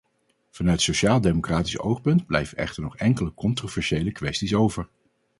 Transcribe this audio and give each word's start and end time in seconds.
Vanuit 0.49 0.81
sociaaldemocratisch 0.81 1.79
oogpunt 1.81 2.25
blijven 2.25 2.57
echter 2.57 2.83
nog 2.83 2.95
enkele 2.97 3.33
controversiële 3.33 4.11
kwesties 4.11 4.53
over. 4.53 4.87